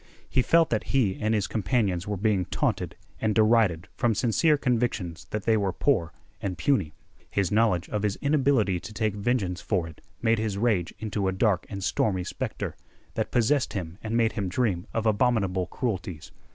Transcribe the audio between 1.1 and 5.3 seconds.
and his companions were being taunted and derided from sincere convictions